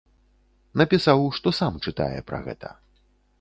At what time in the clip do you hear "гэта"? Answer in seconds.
2.49-2.73